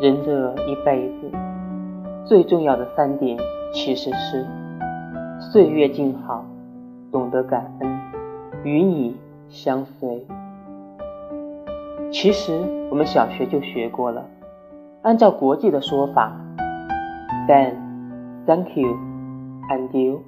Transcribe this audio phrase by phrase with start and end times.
[0.00, 1.30] 人这一辈子
[2.24, 3.38] 最重要的三点
[3.72, 4.44] 其实是
[5.52, 6.44] 岁月静好
[7.12, 8.00] 懂得感恩
[8.64, 9.16] 与你
[9.48, 10.26] 相随。
[12.10, 12.52] 其实
[12.90, 14.24] 我们小学就学过了
[15.02, 16.32] 按照国际的说法
[17.46, 17.74] then
[18.46, 18.96] thank you
[19.70, 20.22] and you